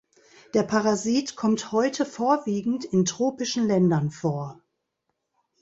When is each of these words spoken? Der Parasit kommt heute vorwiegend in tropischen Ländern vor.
Der 0.55 0.63
Parasit 0.63 1.35
kommt 1.35 1.71
heute 1.71 2.07
vorwiegend 2.07 2.85
in 2.85 3.05
tropischen 3.05 3.67
Ländern 3.67 4.09
vor. 4.09 4.59